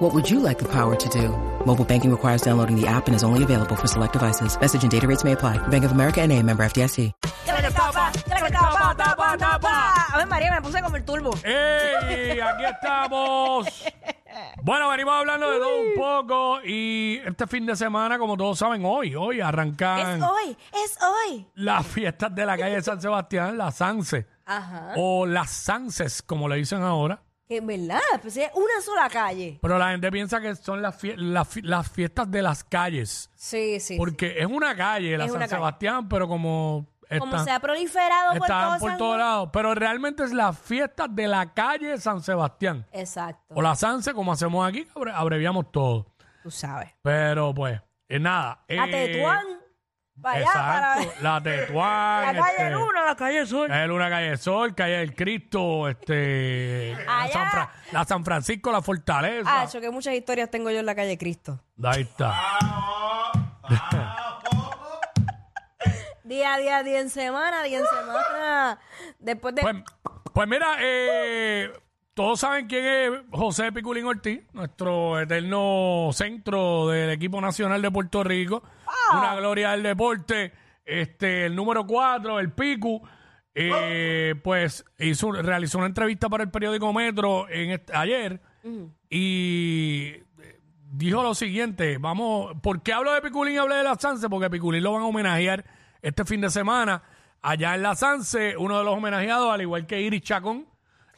What 0.00 0.14
would 0.14 0.30
you 0.30 0.40
like 0.40 0.58
the 0.58 0.68
power 0.68 0.96
to 0.96 1.08
do? 1.10 1.28
Mobile 1.66 1.84
banking 1.84 2.10
requires 2.10 2.40
downloading 2.40 2.74
the 2.80 2.86
app 2.88 3.06
and 3.06 3.14
is 3.14 3.22
only 3.22 3.42
available 3.44 3.76
for 3.76 3.86
select 3.86 4.14
devices. 4.14 4.58
Message 4.58 4.82
and 4.82 4.90
data 4.90 5.06
rates 5.06 5.24
may 5.24 5.32
apply. 5.32 5.58
Bank 5.68 5.84
of 5.84 5.92
America 5.92 6.22
and 6.22 6.32
a 6.32 6.42
member 6.42 6.64
FDIC. 6.64 7.12
A 10.12 10.16
ver, 10.16 10.26
María, 10.26 10.50
me 10.52 10.60
puse 10.62 10.80
como 10.82 10.96
el 10.96 11.04
turbo. 11.04 11.30
¡Ey! 11.44 12.40
Aquí 12.40 12.64
estamos. 12.64 13.66
Bueno, 14.62 14.88
venimos 14.90 15.12
hablando 15.14 15.50
de 15.50 15.58
todo 15.58 15.80
un 15.80 15.94
poco 15.96 16.60
y 16.64 17.20
este 17.26 17.46
fin 17.48 17.66
de 17.66 17.74
semana, 17.74 18.16
como 18.16 18.36
todos 18.36 18.58
saben, 18.60 18.84
hoy, 18.84 19.14
hoy 19.16 19.40
arrancan 19.40 19.98
Es 20.18 20.22
hoy, 20.22 20.56
es 20.84 20.98
hoy. 21.02 21.46
las 21.56 21.84
fiestas 21.86 22.32
de 22.34 22.46
la 22.46 22.56
calle 22.56 22.76
de 22.76 22.82
San 22.82 23.00
Sebastián, 23.00 23.58
las 23.58 23.74
Sanse, 23.76 24.26
Ajá. 24.46 24.92
o 24.96 25.26
las 25.26 25.50
Sanses, 25.50 26.22
como 26.22 26.48
le 26.48 26.56
dicen 26.56 26.80
ahora. 26.82 27.20
Que 27.50 27.56
en 27.56 27.66
verdad, 27.66 27.98
pues 28.22 28.36
es 28.36 28.48
una 28.54 28.80
sola 28.80 29.10
calle. 29.10 29.58
Pero 29.60 29.76
la 29.76 29.90
gente 29.90 30.08
piensa 30.12 30.40
que 30.40 30.54
son 30.54 30.80
las, 30.80 31.02
fie- 31.02 31.16
las 31.16 31.48
fi- 31.48 31.62
las 31.62 31.90
fiestas 31.90 32.30
de 32.30 32.42
las 32.42 32.62
calles, 32.62 33.28
Sí, 33.34 33.80
sí. 33.80 33.96
porque 33.96 34.36
es 34.38 34.46
una 34.46 34.76
calle, 34.76 35.18
la 35.18 35.24
Es 35.24 35.30
San 35.32 35.38
una 35.38 35.48
calle. 35.48 35.56
Sebastián, 35.58 36.08
pero 36.08 36.28
como 36.28 36.86
Como 37.08 37.24
están, 37.24 37.44
se 37.44 37.50
ha 37.50 37.58
proliferado 37.58 38.38
por 38.38 38.46
todo 38.46 38.78
por 38.78 38.88
San 38.90 38.98
todos 38.98 39.10
Juan. 39.16 39.18
lados, 39.18 39.50
pero 39.52 39.74
realmente 39.74 40.22
es 40.22 40.32
la 40.32 40.52
fiesta 40.52 41.08
de 41.08 41.26
la 41.26 41.52
calle 41.52 41.98
San 41.98 42.22
Sebastián. 42.22 42.86
Exacto. 42.92 43.52
O 43.52 43.60
la 43.60 43.74
Sanse, 43.74 44.14
como 44.14 44.30
hacemos 44.32 44.68
aquí, 44.68 44.84
que 44.84 44.92
abre- 44.94 45.12
abreviamos 45.12 45.72
todo. 45.72 46.06
Tú 46.44 46.52
sabes. 46.52 46.90
Pero 47.02 47.52
pues, 47.52 47.80
eh, 48.08 48.20
nada. 48.20 48.62
Eh, 48.68 48.78
Tetuán. 48.88 49.44
Para 50.22 50.36
allá, 50.36 50.46
Exacto, 50.46 51.10
para. 51.20 51.22
la 51.22 51.42
Tetuán. 51.42 52.26
La 52.36 52.42
calle 52.42 52.50
este, 52.58 52.70
Luna, 52.70 53.04
la 53.04 53.16
calle 53.16 53.46
Sol. 53.46 53.68
Calle 53.68 53.86
Luna, 53.86 54.10
Calle 54.10 54.36
Sol, 54.36 54.74
Calle 54.74 54.96
del 54.98 55.14
Cristo, 55.14 55.88
este, 55.88 56.94
la 57.06 57.22
Allá. 57.22 57.32
San, 57.32 57.50
Fra- 57.50 57.72
la 57.92 58.04
San 58.04 58.24
Francisco, 58.24 58.70
la 58.72 58.82
Fortaleza. 58.82 59.48
Ah, 59.62 59.66
yo 59.66 59.80
que 59.80 59.90
muchas 59.90 60.14
historias 60.14 60.50
tengo 60.50 60.70
yo 60.70 60.80
en 60.80 60.86
la 60.86 60.94
calle 60.94 61.16
Cristo. 61.18 61.58
Ahí 61.82 62.02
está. 62.02 62.34
Día 66.24 66.54
a 66.54 66.58
día, 66.58 66.82
día 66.84 67.00
en 67.00 67.10
semana, 67.10 67.62
día 67.64 67.78
en 67.80 67.86
semana. 67.86 68.78
Después 69.18 69.54
de. 69.54 69.62
Pues, 69.62 69.76
pues 70.32 70.48
mira, 70.48 70.76
eh, 70.80 71.72
todos 72.14 72.40
saben 72.40 72.66
quién 72.66 72.84
es 72.84 73.10
José 73.30 73.72
Piculín 73.72 74.04
Ortiz, 74.04 74.40
nuestro 74.52 75.20
eterno 75.20 76.10
centro 76.12 76.88
del 76.88 77.10
equipo 77.10 77.40
nacional 77.40 77.80
de 77.80 77.90
Puerto 77.90 78.22
Rico. 78.24 78.62
Ah. 78.86 79.18
Una 79.18 79.34
gloria 79.36 79.70
del 79.72 79.82
deporte. 79.82 80.52
Este, 80.84 81.46
el 81.46 81.54
número 81.56 81.86
4, 81.86 82.40
el 82.40 82.52
Picu. 82.52 83.00
eh, 83.54 84.34
pues 84.44 84.84
hizo, 84.98 85.32
realizó 85.32 85.78
una 85.78 85.86
entrevista 85.88 86.28
para 86.28 86.44
el 86.44 86.50
periódico 86.50 86.92
Metro 86.92 87.48
en 87.48 87.70
este- 87.72 87.94
ayer 87.96 88.40
y 89.08 90.14
dijo 90.92 91.22
lo 91.22 91.34
siguiente, 91.34 91.98
vamos, 91.98 92.52
¿por 92.62 92.82
qué 92.82 92.92
hablo 92.92 93.12
de 93.12 93.20
Piculín 93.20 93.54
y 93.54 93.58
hablé 93.58 93.76
de 93.76 93.84
la 93.84 93.96
Sanse? 93.96 94.28
Porque 94.28 94.46
a 94.46 94.50
Piculín 94.50 94.82
lo 94.82 94.92
van 94.92 95.02
a 95.02 95.06
homenajear 95.06 95.64
este 96.00 96.24
fin 96.24 96.40
de 96.40 96.48
semana 96.50 97.02
allá 97.42 97.74
en 97.74 97.82
la 97.82 97.94
Sanse, 97.96 98.56
uno 98.56 98.78
de 98.78 98.84
los 98.84 98.94
homenajeados, 98.96 99.52
al 99.52 99.62
igual 99.62 99.86
que 99.86 100.00
Iris 100.00 100.22
Chacón. 100.22 100.66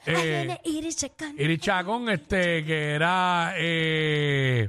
Eh, 0.07 0.59
Iris 0.65 0.97
Chacón. 0.97 1.35
Iris 1.39 1.61
Chacón, 1.61 2.09
este, 2.09 2.65
que 2.65 2.95
era 2.95 3.53
eh, 3.57 4.69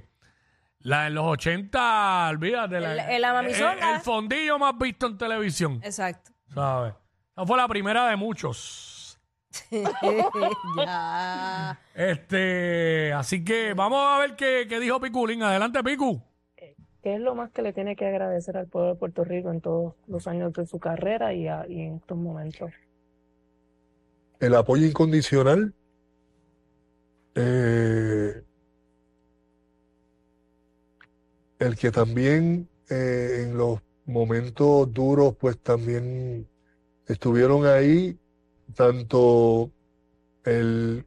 la 0.80 1.06
de 1.06 1.10
los 1.12 1.26
80, 1.26 2.30
olvídate. 2.30 2.80
la- 2.80 2.94
El- 2.94 3.16
el 3.16 3.22
la 3.22 3.34
mamizonga. 3.34 3.90
el, 3.92 3.96
el 3.96 4.02
fondillo 4.02 4.60
más 4.60 4.78
visto 4.78 5.08
en 5.08 5.18
televisión, 5.18 5.80
Exacto. 5.84 6.32
¿sabes? 6.54 6.94
Esa 7.36 7.46
fue 7.48 7.58
la 7.58 7.68
primera 7.68 8.08
de 8.10 8.16
muchos. 8.16 9.20
ya. 10.78 11.80
Este, 11.94 13.14
así 13.14 13.44
que 13.44 13.74
vamos 13.74 14.00
a 14.08 14.20
ver 14.20 14.36
qué, 14.36 14.66
qué 14.68 14.80
dijo 14.80 15.00
Piculín. 15.00 15.44
Adelante, 15.44 15.84
Picu. 15.84 16.22
¿Qué 17.02 17.16
es 17.16 17.20
lo 17.20 17.36
más 17.36 17.52
que 17.52 17.62
le 17.62 17.74
tiene 17.74 17.96
que 17.98 18.08
agradecer 18.08 18.56
al 18.56 18.68
pueblo 18.68 18.94
de 18.94 18.96
Puerto 19.00 19.24
Rico 19.26 19.52
en 19.52 19.60
todos 19.60 19.94
los 20.08 20.26
años 20.26 20.54
de 20.54 20.66
su 20.66 20.80
carrera 20.80 21.34
y, 21.34 21.48
a- 21.50 21.66
y 21.68 21.82
en 21.82 21.96
estos 21.98 22.18
momentos? 22.18 22.72
El 24.44 24.56
apoyo 24.56 24.86
incondicional, 24.86 25.74
eh, 27.36 28.44
el 31.60 31.78
que 31.78 31.92
también 31.92 32.68
eh, 32.90 33.46
en 33.46 33.58
los 33.58 33.80
momentos 34.06 34.94
duros, 34.94 35.38
pues 35.40 35.58
también 35.60 36.46
estuvieron 37.08 37.66
ahí, 37.66 38.20
tanto 38.76 39.72
el, 40.44 41.06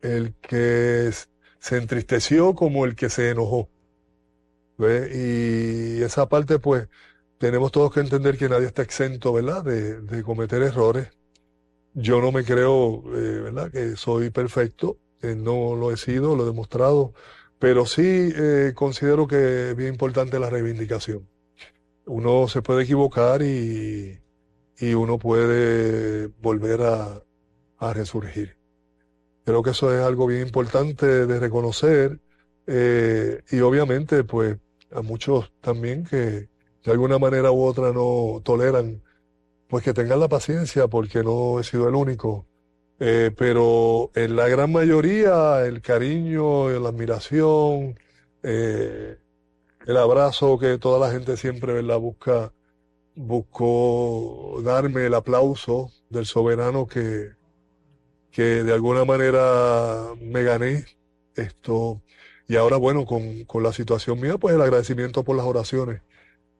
el 0.00 0.34
que 0.40 1.12
se 1.60 1.76
entristeció 1.76 2.56
como 2.56 2.86
el 2.86 2.96
que 2.96 3.08
se 3.08 3.30
enojó. 3.30 3.68
Y 4.78 6.02
esa 6.02 6.28
parte, 6.28 6.58
pues, 6.58 6.88
tenemos 7.38 7.70
todos 7.70 7.94
que 7.94 8.00
entender 8.00 8.36
que 8.36 8.48
nadie 8.48 8.66
está 8.66 8.82
exento, 8.82 9.32
¿verdad?, 9.32 9.62
de, 9.62 10.00
de 10.00 10.24
cometer 10.24 10.60
errores. 10.62 11.08
Yo 11.94 12.20
no 12.22 12.32
me 12.32 12.44
creo, 12.44 13.02
eh, 13.14 13.40
¿verdad?, 13.40 13.70
que 13.70 13.96
soy 13.96 14.30
perfecto, 14.30 14.98
eh, 15.20 15.34
no 15.36 15.76
lo 15.76 15.92
he 15.92 15.96
sido, 15.96 16.34
lo 16.36 16.44
he 16.44 16.46
demostrado, 16.46 17.12
pero 17.58 17.86
sí 17.86 18.32
eh, 18.34 18.72
considero 18.74 19.26
que 19.26 19.70
es 19.70 19.76
bien 19.76 19.90
importante 19.94 20.38
la 20.38 20.48
reivindicación. 20.50 21.28
Uno 22.06 22.48
se 22.48 22.62
puede 22.62 22.84
equivocar 22.84 23.42
y, 23.42 24.20
y 24.78 24.94
uno 24.94 25.18
puede 25.18 26.28
volver 26.40 26.82
a, 26.82 27.22
a 27.78 27.92
resurgir. 27.94 28.56
Creo 29.44 29.62
que 29.62 29.70
eso 29.70 29.94
es 29.94 30.02
algo 30.02 30.26
bien 30.26 30.42
importante 30.42 31.26
de 31.26 31.40
reconocer 31.40 32.20
y 32.66 33.60
obviamente 33.60 34.24
pues 34.24 34.56
a 34.92 35.02
muchos 35.02 35.52
también 35.60 36.04
que 36.04 36.48
de 36.84 36.92
alguna 36.92 37.18
manera 37.18 37.50
u 37.50 37.64
otra 37.64 37.92
no 37.92 38.40
toleran 38.44 39.02
pues 39.72 39.84
que 39.84 39.94
tengan 39.94 40.20
la 40.20 40.28
paciencia 40.28 40.86
porque 40.86 41.24
no 41.24 41.58
he 41.58 41.64
sido 41.64 41.88
el 41.88 41.94
único. 41.94 42.46
Eh, 43.00 43.30
pero 43.34 44.10
en 44.14 44.36
la 44.36 44.46
gran 44.46 44.70
mayoría 44.70 45.64
el 45.64 45.80
cariño, 45.80 46.68
la 46.78 46.90
admiración, 46.90 47.98
eh, 48.42 49.16
el 49.86 49.96
abrazo 49.96 50.58
que 50.58 50.76
toda 50.76 50.98
la 51.00 51.10
gente 51.10 51.38
siempre, 51.38 51.72
¿verdad? 51.72 51.98
busca, 51.98 52.52
buscó 53.14 54.60
darme 54.62 55.06
el 55.06 55.14
aplauso 55.14 55.90
del 56.10 56.26
soberano 56.26 56.86
que, 56.86 57.30
que 58.30 58.64
de 58.64 58.74
alguna 58.74 59.06
manera 59.06 60.12
me 60.20 60.42
gané 60.42 60.84
esto. 61.34 62.02
Y 62.46 62.56
ahora, 62.56 62.76
bueno, 62.76 63.06
con, 63.06 63.44
con 63.46 63.62
la 63.62 63.72
situación 63.72 64.20
mía, 64.20 64.36
pues 64.36 64.54
el 64.54 64.60
agradecimiento 64.60 65.24
por 65.24 65.34
las 65.34 65.46
oraciones, 65.46 66.02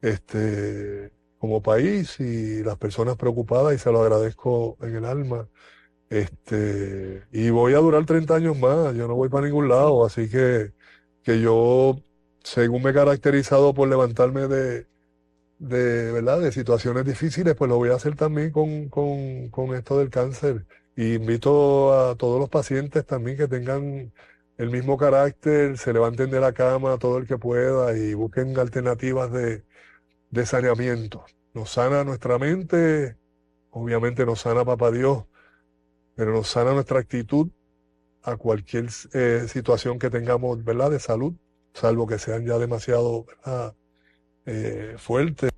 este, 0.01 1.13
como 1.43 1.61
país 1.61 2.21
y 2.21 2.63
las 2.63 2.79
personas 2.79 3.17
preocupadas, 3.17 3.75
y 3.75 3.79
se 3.79 3.91
lo 3.91 4.03
agradezco 4.03 4.79
en 4.81 4.95
el 4.97 5.05
alma. 5.05 5.49
Este, 6.11 7.25
y 7.33 7.51
voy 7.51 7.75
a 7.75 7.79
durar 7.79 8.07
30 8.07 8.37
años 8.37 8.59
más, 8.59 8.95
yo 8.97 9.09
no 9.09 9.17
voy 9.17 9.29
para 9.29 9.47
ningún 9.47 9.69
lado, 9.69 10.05
así 10.07 10.31
que, 10.31 10.73
que 11.25 11.41
yo, 11.41 11.97
según 12.45 12.83
me 12.85 12.91
he 12.91 12.95
caracterizado 12.95 13.75
por 13.75 13.89
levantarme 13.89 14.49
de, 14.49 14.87
de, 15.59 16.13
¿verdad? 16.13 16.41
de 16.41 16.53
situaciones 16.53 17.05
difíciles, 17.07 17.55
pues 17.57 17.69
lo 17.71 17.77
voy 17.79 17.91
a 17.91 17.97
hacer 17.97 18.17
también 18.17 18.53
con, 18.53 18.89
con, 18.89 19.51
con 19.51 19.75
esto 19.75 19.99
del 19.99 20.11
cáncer. 20.11 20.67
Y 20.97 21.15
invito 21.15 21.95
a 21.95 22.17
todos 22.17 22.41
los 22.41 22.51
pacientes 22.51 23.07
también 23.07 23.37
que 23.39 23.49
tengan 23.49 24.13
el 24.59 24.71
mismo 24.71 24.97
carácter, 24.99 25.79
se 25.79 25.93
levanten 25.93 26.31
de 26.31 26.41
la 26.41 26.53
cama 26.53 26.99
todo 26.99 27.19
el 27.19 27.27
que 27.27 27.39
pueda 27.39 27.97
y 27.97 28.15
busquen 28.15 28.59
alternativas 28.59 29.33
de, 29.33 29.65
de 30.33 30.47
saneamiento. 30.47 31.25
Nos 31.55 31.71
sana 31.71 32.03
nuestra 32.03 32.39
mente, 32.39 33.17
obviamente 33.71 34.27
nos 34.27 34.41
sana 34.41 34.65
Papá 34.65 34.91
Dios, 34.91 35.25
pero 36.17 36.33
nos 36.33 36.49
sana 36.49 36.73
nuestra 36.73 36.99
actitud 36.99 37.49
a 38.25 38.37
cualquier 38.37 38.89
eh, 39.13 39.45
situación 39.47 39.99
que 39.99 40.11
tengamos, 40.11 40.65
¿verdad? 40.65 40.91
De 40.91 40.99
salud, 40.99 41.35
salvo 41.75 42.07
que 42.07 42.19
sean 42.19 42.47
ya 42.47 42.59
demasiado, 42.59 43.25
¿verdad? 43.25 43.75
Eh, 44.47 44.95
fuertes. 44.99 45.51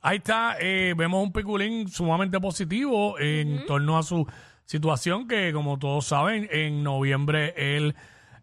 Ahí 0.00 0.18
está, 0.18 0.56
eh, 0.60 0.94
vemos 0.96 1.24
un 1.24 1.32
Piculín 1.32 1.88
sumamente 1.88 2.38
positivo 2.38 3.18
en 3.18 3.66
torno 3.66 3.98
a 3.98 4.02
su 4.02 4.26
situación 4.64 5.26
que, 5.26 5.52
como 5.52 5.78
todos 5.78 6.06
saben, 6.06 6.48
en 6.52 6.84
noviembre 6.84 7.54
él 7.56 7.96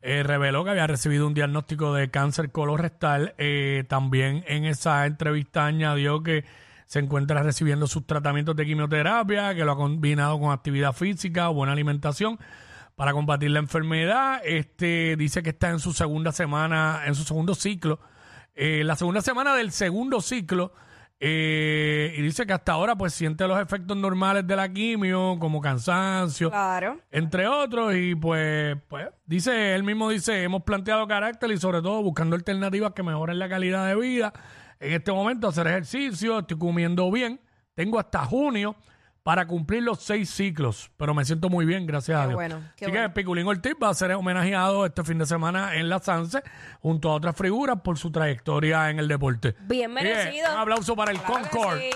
eh, 0.08 0.22
reveló 0.22 0.64
que 0.64 0.70
había 0.70 0.86
recibido 0.86 1.26
un 1.26 1.34
diagnóstico 1.34 1.92
de 1.92 2.12
cáncer 2.12 2.52
colorectal. 2.52 3.34
Eh, 3.40 3.86
también 3.88 4.44
en 4.48 4.66
esa 4.66 5.04
entrevista 5.08 5.66
añadió 5.66 6.22
que 6.22 6.46
se 6.86 7.00
encuentra 7.00 7.42
recibiendo 7.42 7.88
sus 7.88 8.06
tratamientos 8.06 8.56
de 8.56 8.68
quimioterapia, 8.68 9.56
que 9.56 9.66
lo 9.66 9.72
ha 9.72 9.76
combinado 9.76 10.40
con 10.40 10.52
actividad 10.52 10.94
física, 10.94 11.48
buena 11.48 11.74
alimentación 11.74 12.38
para 12.96 13.14
combatir 13.14 13.50
la 13.50 13.58
enfermedad. 13.58 14.42
Este 14.46 15.16
dice 15.18 15.42
que 15.42 15.50
está 15.50 15.72
en 15.72 15.80
su 15.80 15.92
segunda 15.92 16.32
semana, 16.32 17.02
en 17.08 17.16
su 17.16 17.24
segundo 17.24 17.56
ciclo, 17.56 18.00
eh, 18.54 18.84
la 18.84 18.96
segunda 18.96 19.22
semana 19.22 19.56
del 19.56 19.72
segundo 19.72 20.22
ciclo. 20.22 20.72
Eh, 21.20 22.14
y 22.18 22.22
dice 22.22 22.46
que 22.46 22.54
hasta 22.54 22.74
ahora 22.74 22.96
pues 22.98 23.14
siente 23.14 23.48
los 23.48 23.60
efectos 23.60 23.96
normales 23.96 24.46
de 24.46 24.56
la 24.56 24.72
quimio, 24.72 25.38
como 25.40 25.62
cansancio, 25.62 26.50
Claro. 26.50 27.00
entre 27.12 27.48
otros, 27.48 27.96
y 27.96 28.16
pues, 28.16 28.78
pues, 28.90 29.08
dice, 29.26 29.74
él 29.76 29.84
mismo 29.84 30.10
dice, 30.10 30.44
hemos 30.44 30.64
planteado 30.64 31.08
carácter 31.08 31.52
y 31.52 31.58
sobre 31.58 31.82
todo 31.82 32.04
buscando 32.04 32.36
alternativas 32.36 32.92
que 32.94 33.04
mejoren 33.04 33.40
la 33.40 33.48
calidad 33.50 33.88
de 33.88 33.96
vida. 33.96 34.34
En 34.80 34.92
este 34.94 35.12
momento 35.14 35.48
hacer 35.48 35.68
ejercicio, 35.68 36.40
estoy 36.40 36.58
comiendo 36.58 37.10
bien, 37.10 37.40
tengo 37.76 37.98
hasta 37.98 38.26
junio 38.26 38.76
para 39.26 39.48
cumplir 39.48 39.82
los 39.82 40.04
seis 40.04 40.30
ciclos, 40.30 40.92
pero 40.98 41.16
me 41.16 41.26
siento 41.26 41.50
muy 41.50 41.66
bien, 41.66 41.88
gracias 41.88 42.16
a 42.20 42.26
Dios. 42.28 42.36
bueno, 42.36 42.60
qué 42.78 42.86
Así 42.86 42.92
bueno. 42.92 43.08
que 43.08 43.14
Piculín 43.16 43.48
Ortiz 43.48 43.74
va 43.82 43.90
a 43.90 43.94
ser 43.96 44.12
homenajeado 44.12 44.86
este 44.86 45.04
fin 45.04 45.18
de 45.18 45.26
semana 45.26 45.76
en 45.78 45.90
la 45.90 45.98
Sanse, 45.98 46.44
junto 46.80 47.10
a 47.10 47.16
otras 47.16 47.36
figuras 47.36 47.82
por 47.82 47.98
su 47.98 48.12
trayectoria 48.12 48.92
en 48.92 49.00
el 49.00 49.08
deporte. 49.08 49.56
Bien 49.62 49.92
merecido. 49.92 50.52
un 50.54 50.60
aplauso 50.60 50.96
para 50.96 51.12
el 51.12 51.18
Claro 51.18 51.42
que 51.42 51.50
Concord. 51.50 51.80
sí. 51.80 51.90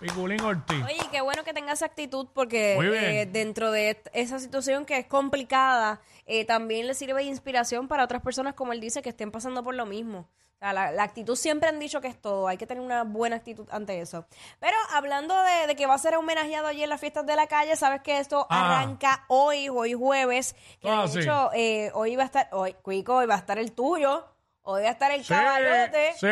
Piculín 0.00 0.40
Ortiz. 0.40 0.82
Oye, 0.82 0.96
qué 1.12 1.20
bueno 1.20 1.44
que 1.44 1.52
tenga 1.52 1.74
esa 1.74 1.84
actitud 1.84 2.28
porque 2.32 2.76
Muy 2.76 2.88
bien. 2.88 3.04
eh, 3.04 3.26
dentro 3.30 3.70
de 3.70 4.02
esa 4.14 4.38
situación 4.38 4.86
que 4.86 4.96
es 5.00 5.04
complicada, 5.06 6.00
eh, 6.24 6.46
también 6.46 6.86
le 6.86 6.94
sirve 6.94 7.12
de 7.22 7.24
inspiración 7.24 7.88
para 7.88 8.04
otras 8.04 8.22
personas, 8.22 8.54
como 8.54 8.72
él 8.72 8.80
dice, 8.80 9.02
que 9.02 9.10
estén 9.10 9.30
pasando 9.30 9.62
por 9.62 9.74
lo 9.74 9.84
mismo. 9.84 10.30
Sea, 10.60 10.74
la, 10.74 10.92
la 10.92 11.04
actitud 11.04 11.36
siempre 11.36 11.70
han 11.70 11.78
dicho 11.78 12.02
que 12.02 12.08
es 12.08 12.20
todo, 12.20 12.46
hay 12.46 12.58
que 12.58 12.66
tener 12.66 12.82
una 12.84 13.02
buena 13.04 13.36
actitud 13.36 13.66
ante 13.70 13.98
eso. 14.02 14.26
Pero 14.58 14.76
hablando 14.92 15.34
de, 15.42 15.66
de 15.68 15.74
que 15.74 15.86
va 15.86 15.94
a 15.94 15.98
ser 15.98 16.14
homenajeado 16.16 16.66
allí 16.68 16.82
en 16.82 16.90
las 16.90 17.00
fiestas 17.00 17.24
de 17.24 17.34
la 17.34 17.46
calle, 17.46 17.74
sabes 17.76 18.02
que 18.02 18.18
esto 18.18 18.46
Ah. 18.50 18.76
arranca 18.82 19.24
hoy, 19.28 19.70
hoy 19.70 19.94
jueves, 19.94 20.54
que 20.82 20.90
Ah, 20.90 21.02
de 21.04 21.08
sí. 21.08 21.20
hecho 21.20 21.50
eh, 21.54 21.90
hoy 21.94 22.14
va 22.14 22.24
a 22.24 22.26
estar, 22.26 22.48
hoy, 22.52 22.74
Cuico, 22.82 23.14
hoy 23.16 23.26
va 23.26 23.36
a 23.36 23.38
estar 23.38 23.58
el 23.58 23.72
tuyo, 23.72 24.26
hoy 24.60 24.82
va 24.82 24.88
a 24.88 24.92
estar 24.92 25.10
el 25.12 25.24
Sí, 25.24 25.32
caballote. 25.32 26.12
sí. 26.20 26.26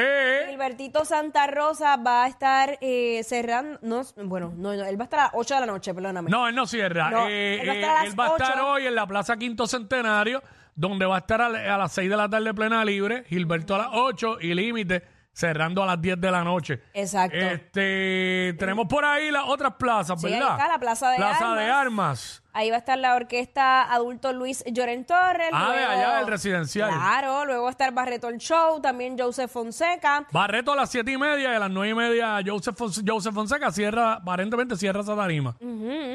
Gilbertito 0.51 1.07
Santa 1.07 1.47
Rosa 1.47 1.97
va 1.97 2.25
a 2.25 2.29
estar 2.29 2.77
eh, 2.83 3.23
cerrando, 3.25 3.79
no, 3.81 4.03
bueno, 4.27 4.53
no, 4.55 4.75
no, 4.75 4.85
él 4.85 4.99
va 5.01 5.05
a 5.05 5.07
estar 5.07 5.21
a 5.21 5.23
las 5.25 5.33
8 5.37 5.55
de 5.55 5.61
la 5.61 5.67
noche, 5.67 5.95
perdóname. 5.95 6.31
No, 6.31 6.47
él 6.47 6.55
no 6.55 6.67
cierra. 6.67 7.09
No, 7.11 7.27
Eh, 7.29 7.63
él 7.63 7.69
va 7.71 7.73
a 7.73 7.77
eh, 7.77 7.81
estar 7.81 7.91
a 7.97 8.01
las 8.01 8.05
él 8.13 8.21
va 8.21 8.25
a 8.27 8.29
estar 8.37 8.61
hoy 8.61 8.87
en 8.87 8.95
la 8.95 9.07
Plaza 9.07 9.39
Quinto 9.39 9.67
Centenario, 9.67 10.43
donde 10.79 11.05
va 11.07 11.17
a 11.17 11.19
estar 11.19 11.41
a, 11.43 11.47
a 11.47 11.77
las 11.79 11.93
6 11.93 12.09
de 12.09 12.17
la 12.17 12.29
tarde 12.29 12.55
plena 12.55 12.85
libre, 12.85 13.25
Gilberto 13.29 13.75
a 13.75 13.79
las 13.79 13.89
8 13.93 14.39
y 14.41 14.55
límite 14.55 15.03
cerrando 15.33 15.83
a 15.83 15.87
las 15.87 16.01
10 16.01 16.21
de 16.21 16.31
la 16.31 16.43
noche. 16.45 16.83
Exacto. 16.95 17.37
Este, 17.37 18.55
tenemos 18.59 18.87
por 18.89 19.05
ahí 19.05 19.31
las 19.31 19.45
otras 19.47 19.75
plazas, 19.75 20.21
Sí, 20.21 20.27
ahí 20.29 20.33
¿verdad? 20.35 20.53
está 20.53 20.69
la 20.69 20.79
Plaza 20.79 21.11
de 21.11 21.17
Plaza 21.17 21.55
de 21.55 21.65
Armas. 21.71 22.43
Ahí 22.59 22.71
va 22.71 22.77
a 22.77 22.79
estar 22.81 22.99
la 22.99 23.15
orquesta 23.15 23.85
adulto 23.93 24.33
Luis 24.33 24.65
Lloren 24.67 25.05
Torres. 25.05 25.51
Ah, 25.53 25.71
de 25.71 25.77
luego- 25.77 25.93
allá 25.93 26.17
del 26.17 26.27
residencial. 26.27 26.91
Claro, 26.91 27.45
luego 27.45 27.63
va 27.63 27.69
a 27.69 27.71
estar 27.71 27.93
Barreto 27.93 28.29
el 28.29 28.39
Show, 28.39 28.81
también 28.81 29.17
Joseph 29.17 29.49
Fonseca. 29.49 30.27
Barreto 30.33 30.73
a 30.73 30.77
las 30.77 30.91
7 30.91 31.13
y 31.13 31.17
media 31.17 31.53
y 31.53 31.55
a 31.55 31.59
las 31.61 31.71
9 31.71 31.91
y 31.91 31.95
media 31.95 32.41
Joseph, 32.45 32.77
Fons- 32.77 33.05
Joseph 33.09 33.33
Fonseca 33.33 33.71
cierra, 33.71 34.15
aparentemente 34.15 34.77
cierra 34.77 35.03
esa 35.03 35.15
tarima. 35.15 35.55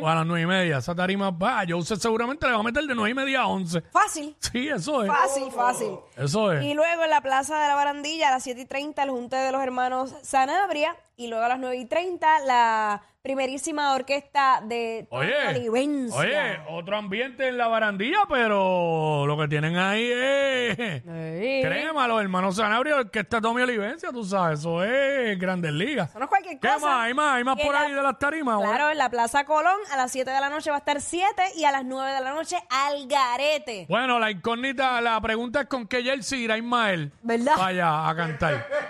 O 0.01 0.05
a 0.07 0.15
las 0.15 0.25
9 0.25 0.41
y 0.41 0.45
media. 0.45 0.77
Esa 0.79 0.93
tarima, 0.93 1.29
va, 1.31 1.63
Joseph 1.65 1.99
seguramente 2.01 2.45
le 2.45 2.51
va 2.53 2.59
a 2.59 2.63
meter 2.63 2.83
de 2.83 2.93
9 2.93 3.11
y 3.11 3.13
media 3.13 3.39
a 3.43 3.47
11. 3.47 3.79
Fácil, 3.83 4.35
Sí, 4.39 4.67
eso 4.67 5.01
es. 5.03 5.07
fácil, 5.09 5.49
fácil. 5.49 5.91
Eso 6.17 6.51
es. 6.51 6.65
Y 6.65 6.73
luego 6.73 7.05
en 7.05 7.09
la 7.09 7.21
Plaza 7.21 7.57
de 7.61 7.69
la 7.69 7.75
Barandilla 7.75 8.27
a 8.27 8.31
las 8.31 8.43
7 8.43 8.59
y 8.59 8.65
30 8.65 9.01
el 9.03 9.11
junte 9.11 9.37
de 9.37 9.51
los 9.53 9.63
hermanos 9.63 10.13
Sanabria. 10.23 10.97
Y 11.15 11.27
luego 11.27 11.45
a 11.45 11.47
las 11.47 11.59
9 11.59 11.77
y 11.77 11.85
30 11.85 12.39
la 12.39 13.01
primerísima 13.23 13.93
orquesta 13.93 14.59
de 14.65 15.07
Oye, 15.09 15.33
Olivencia. 15.47 16.19
oye, 16.19 16.59
otro 16.67 16.97
ambiente 16.97 17.47
en 17.47 17.57
la 17.57 17.69
barandilla, 17.69 18.19
pero 18.27 19.25
lo 19.25 19.37
que 19.37 19.47
tienen 19.47 19.77
ahí 19.77 20.11
es 20.11 20.75
Sí. 20.75 21.61
crema, 21.63 22.05
los 22.05 22.21
hermanos 22.21 22.57
Sanabria, 22.57 22.97
que 23.09 23.19
está 23.19 23.39
Tommy 23.39 23.61
Olivencia, 23.61 24.09
tú 24.11 24.25
sabes, 24.25 24.59
eso 24.59 24.83
es 24.83 25.39
Grandes 25.39 25.71
Ligas. 25.71 26.09
Eso 26.09 26.19
no 26.19 26.25
es 26.25 26.29
cualquier 26.29 26.59
¿Qué 26.59 26.67
cosa. 26.67 26.85
más? 26.85 27.05
¿Hay 27.05 27.13
más? 27.13 27.35
¿Hay 27.37 27.43
más 27.45 27.55
por 27.61 27.73
la- 27.73 27.81
ahí 27.83 27.93
de 27.93 28.01
las 28.03 28.19
tarimas? 28.19 28.59
Claro, 28.59 28.89
en 28.89 28.97
la 28.97 29.09
Plaza 29.09 29.45
Colón 29.45 29.77
a 29.89 29.95
las 29.95 30.11
7 30.11 30.29
de 30.29 30.41
la 30.41 30.49
noche 30.49 30.69
va 30.69 30.75
a 30.75 30.79
estar 30.79 30.99
7 30.99 31.43
y 31.55 31.63
a 31.63 31.71
las 31.71 31.85
9 31.85 32.11
de 32.11 32.19
la 32.19 32.33
noche 32.33 32.57
Algarete. 32.69 33.85
Bueno, 33.87 34.19
la 34.19 34.31
incógnita, 34.31 34.99
la 34.99 35.21
pregunta 35.21 35.61
es 35.61 35.67
con 35.67 35.87
qué 35.87 36.03
jersey 36.03 36.41
irá 36.43 36.57
Ismael 36.57 37.13
¿Verdad? 37.21 37.53
vaya 37.57 38.09
a 38.09 38.13
cantar. 38.17 38.67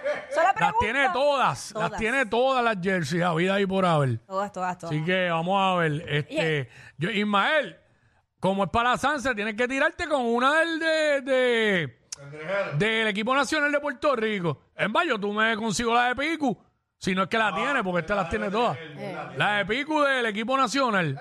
Las 0.59 0.73
tiene 0.79 1.09
todas, 1.11 1.73
las 1.75 1.91
tiene 1.97 2.25
todas 2.25 2.63
las 2.63 2.77
jerseys, 2.81 3.23
a 3.23 3.33
vida 3.33 3.55
ahí 3.55 3.65
por 3.65 3.85
haber. 3.85 4.19
Todas, 4.19 4.51
todas, 4.51 4.77
todas. 4.77 4.95
Así 4.95 5.03
que 5.03 5.29
vamos 5.29 5.59
a 5.61 5.75
ver. 5.79 6.03
Este, 6.07 6.69
yo, 6.97 7.09
Ismael, 7.09 7.77
como 8.39 8.63
es 8.65 8.69
para 8.69 8.91
la 8.91 8.97
Sanse, 8.97 9.33
tienes 9.35 9.55
que 9.55 9.67
tirarte 9.67 10.07
con 10.07 10.21
una 10.25 10.59
del 10.59 10.79
de, 10.79 11.21
de- 11.21 11.97
del 12.77 13.07
equipo 13.07 13.35
nacional 13.35 13.71
de 13.71 13.79
Puerto 13.79 14.15
Rico. 14.15 14.61
En 14.75 14.93
Bayo, 14.93 15.19
tú 15.19 15.33
me 15.33 15.55
consigo 15.57 15.93
la 15.93 16.13
de 16.13 16.15
Picu. 16.15 16.57
Si 16.97 17.13
no 17.13 17.23
es 17.23 17.27
que 17.27 17.37
la 17.37 17.53
tiene, 17.53 17.83
porque 17.83 17.99
esta 18.01 18.15
las 18.15 18.29
tiene 18.29 18.49
todas. 18.49 18.77
La 19.35 19.57
de 19.57 19.65
Picu 19.65 20.01
del 20.01 20.25
equipo 20.27 20.55
nacional. 20.57 21.19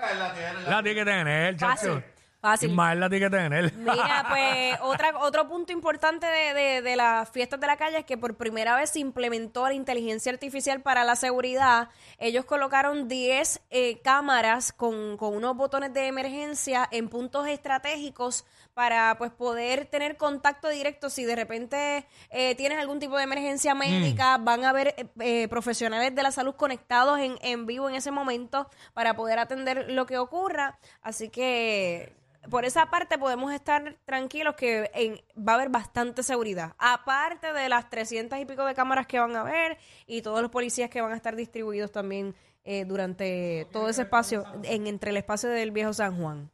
La 0.67 0.81
tiene 0.81 0.99
que 0.99 1.05
tener, 1.05 1.57
Fácil, 1.59 2.03
fácil. 2.43 2.69
Ismael 2.71 2.99
la 2.99 3.09
tiene 3.09 3.25
que 3.25 3.35
tener. 3.37 3.73
Mira, 3.73 4.25
pues 4.29 4.77
otra, 4.81 5.17
otro 5.19 5.47
punto 5.47 5.71
importante 5.71 6.27
de, 6.27 6.53
de- 6.53 6.81
de 6.81 6.95
las 6.97 7.29
fiestas 7.29 7.59
de 7.59 7.67
la 7.67 7.77
calle 7.77 7.99
es 7.99 8.05
que 8.05 8.17
por 8.17 8.35
primera 8.35 8.75
vez 8.75 8.89
se 8.91 8.99
implementó 8.99 9.65
la 9.65 9.73
inteligencia 9.73 10.31
artificial 10.31 10.81
para 10.81 11.03
la 11.05 11.15
seguridad. 11.15 11.87
Ellos 12.19 12.43
colocaron 12.45 13.07
10 13.07 13.61
eh, 13.69 13.99
cámaras 14.03 14.73
con, 14.73 15.15
con 15.17 15.33
unos 15.35 15.55
botones 15.55 15.93
de 15.93 16.07
emergencia 16.07 16.87
en 16.91 17.07
puntos 17.09 17.47
estratégicos 17.47 18.45
para 18.73 19.15
pues 19.19 19.31
poder 19.31 19.85
tener 19.85 20.17
contacto 20.17 20.67
directo 20.67 21.09
si 21.11 21.23
de 21.25 21.35
repente 21.35 22.07
eh, 22.31 22.55
tienes 22.55 22.79
algún 22.79 22.99
tipo 22.99 23.15
de 23.17 23.23
emergencia 23.23 23.75
médica, 23.75 24.37
van 24.39 24.65
a 24.65 24.69
haber 24.69 24.95
eh, 24.97 25.05
eh, 25.19 25.47
profesionales 25.47 26.13
de 26.15 26.23
la 26.23 26.31
salud 26.31 26.55
conectados 26.55 27.19
en, 27.19 27.37
en 27.43 27.67
vivo 27.67 27.87
en 27.87 27.95
ese 27.95 28.09
momento 28.11 28.67
para 28.95 29.15
poder 29.15 29.37
atender 29.39 29.85
lo 29.91 30.05
que 30.07 30.17
ocurra. 30.17 30.79
Así 31.03 31.29
que 31.29 32.15
por 32.49 32.65
esa 32.65 32.87
parte 32.89 33.17
podemos 33.17 33.53
estar 33.53 33.95
tranquilos 34.05 34.55
que 34.55 34.89
en- 34.93 35.21
va 35.41 35.53
a 35.53 35.55
haber 35.55 35.69
bastante 35.69 36.23
seguridad. 36.23 36.73
Aparte 36.77 37.53
de 37.53 37.69
las 37.69 37.89
300 37.89 38.39
y 38.39 38.45
pico 38.45 38.65
de 38.65 38.73
cámaras 38.73 39.07
que 39.07 39.19
van 39.19 39.35
a 39.35 39.41
haber 39.41 39.77
y 40.07 40.21
todos 40.21 40.41
los 40.41 40.51
policías 40.51 40.89
que 40.89 41.01
van 41.01 41.13
a 41.13 41.15
estar 41.15 41.35
distribuidos 41.35 41.91
también 41.91 42.35
eh, 42.65 42.85
durante 42.85 43.67
todo 43.73 43.89
ese 43.89 44.03
espacio, 44.03 44.45
en 44.63 44.87
entre 44.87 45.09
el 45.11 45.17
espacio 45.17 45.49
del 45.49 45.71
viejo 45.71 45.91
San 45.93 46.15
Juan. 46.17 46.49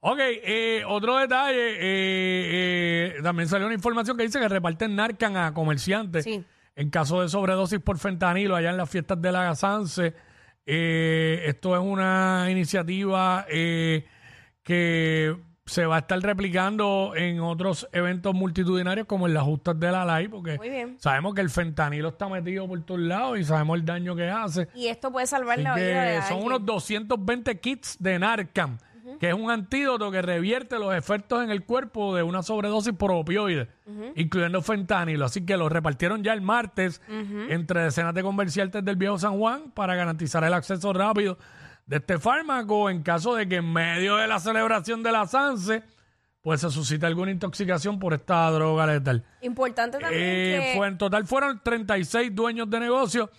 Ok, 0.00 0.18
eh, 0.20 0.82
otro 0.86 1.16
detalle, 1.16 1.74
eh, 1.74 3.16
eh, 3.18 3.22
también 3.22 3.48
salió 3.48 3.66
una 3.66 3.74
información 3.74 4.16
que 4.16 4.24
dice 4.24 4.38
que 4.40 4.48
reparten 4.48 4.94
Narcan 4.96 5.36
a 5.36 5.52
comerciantes 5.54 6.24
Sí. 6.24 6.44
en 6.76 6.90
caso 6.90 7.20
de 7.22 7.28
sobredosis 7.28 7.80
por 7.80 7.98
fentanilo 7.98 8.54
allá 8.56 8.70
en 8.70 8.76
las 8.76 8.90
fiestas 8.90 9.20
de 9.20 9.32
la 9.32 9.54
Sanse. 9.54 10.14
Eh, 10.66 11.42
esto 11.46 11.74
es 11.74 11.80
una 11.82 12.46
iniciativa 12.50 13.46
eh, 13.48 14.04
que 14.68 15.34
se 15.64 15.86
va 15.86 15.96
a 15.96 15.98
estar 16.00 16.18
replicando 16.20 17.14
en 17.16 17.40
otros 17.40 17.88
eventos 17.90 18.34
multitudinarios 18.34 19.06
como 19.06 19.26
en 19.26 19.32
las 19.32 19.44
justas 19.44 19.80
de 19.80 19.90
la 19.90 20.04
LAI, 20.04 20.28
porque 20.28 20.58
Muy 20.58 20.68
bien. 20.68 20.96
sabemos 21.00 21.34
que 21.34 21.40
el 21.40 21.48
fentanilo 21.48 22.08
está 22.10 22.28
metido 22.28 22.68
por 22.68 22.78
todos 22.82 23.00
lados 23.00 23.38
y 23.38 23.44
sabemos 23.44 23.78
el 23.78 23.86
daño 23.86 24.14
que 24.14 24.28
hace. 24.28 24.68
Y 24.74 24.88
esto 24.88 25.10
puede 25.10 25.26
salvar 25.26 25.54
Así 25.54 25.62
la 25.64 25.74
vida 25.74 26.02
de 26.02 26.16
son 26.22 26.32
alguien. 26.32 26.46
unos 26.46 26.66
220 26.66 27.60
kits 27.60 27.96
de 27.98 28.18
Narcan, 28.18 28.78
que 29.18 29.28
es 29.30 29.34
un 29.34 29.50
antídoto 29.50 30.10
que 30.10 30.20
revierte 30.20 30.78
los 30.78 30.94
efectos 30.94 31.42
en 31.42 31.50
el 31.50 31.64
cuerpo 31.64 32.14
de 32.14 32.22
una 32.22 32.42
sobredosis 32.42 32.92
por 32.92 33.10
opioides, 33.10 33.68
incluyendo 34.16 34.60
fentanilo. 34.60 35.24
Así 35.24 35.46
que 35.46 35.56
lo 35.56 35.70
repartieron 35.70 36.22
ya 36.22 36.34
el 36.34 36.42
martes 36.42 37.00
entre 37.48 37.84
decenas 37.84 38.12
de 38.12 38.22
comerciantes 38.22 38.84
del 38.84 38.96
viejo 38.96 39.18
San 39.18 39.38
Juan 39.38 39.70
para 39.72 39.94
garantizar 39.94 40.44
el 40.44 40.52
acceso 40.52 40.92
rápido 40.92 41.38
de 41.88 41.96
este 41.96 42.18
fármaco 42.18 42.90
en 42.90 43.02
caso 43.02 43.34
de 43.34 43.48
que 43.48 43.56
en 43.56 43.72
medio 43.72 44.16
de 44.16 44.28
la 44.28 44.38
celebración 44.38 45.02
de 45.02 45.10
la 45.10 45.26
SANSE 45.26 45.82
pues 46.42 46.60
se 46.60 46.70
suscita 46.70 47.06
alguna 47.06 47.30
intoxicación 47.30 47.98
por 47.98 48.14
esta 48.14 48.48
droga 48.50 48.86
letal. 48.86 49.24
Importante 49.40 49.98
también 49.98 50.22
Eh, 50.22 50.70
que... 50.72 50.78
fue, 50.78 50.86
en 50.86 50.96
total 50.96 51.26
fueron 51.26 51.60
36 51.62 52.34
dueños 52.34 52.70
de 52.70 52.78
negocio 52.80 53.30